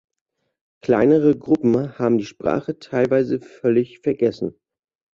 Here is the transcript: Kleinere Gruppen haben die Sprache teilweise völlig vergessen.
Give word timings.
Kleinere 0.83 1.37
Gruppen 1.37 1.99
haben 1.99 2.17
die 2.17 2.25
Sprache 2.25 2.79
teilweise 2.79 3.39
völlig 3.39 3.99
vergessen. 3.99 4.55